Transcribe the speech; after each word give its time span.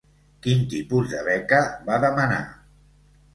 Quin 0.45 0.63
tipus 0.71 1.09
de 1.11 1.19
beca 1.27 1.59
va 1.91 2.01
demanar? 2.07 2.41